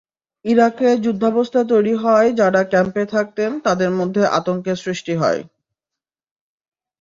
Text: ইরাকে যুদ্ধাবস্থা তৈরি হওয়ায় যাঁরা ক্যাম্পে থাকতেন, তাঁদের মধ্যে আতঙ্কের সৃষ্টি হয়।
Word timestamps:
ইরাকে 0.45 0.89
যুদ্ধাবস্থা 1.03 1.61
তৈরি 1.71 1.93
হওয়ায় 1.95 2.31
যাঁরা 2.33 2.61
ক্যাম্পে 2.63 3.03
থাকতেন, 3.05 3.51
তাঁদের 3.65 3.91
মধ্যে 3.99 4.23
আতঙ্কের 4.37 4.77
সৃষ্টি 4.77 5.13
হয়। 5.15 5.41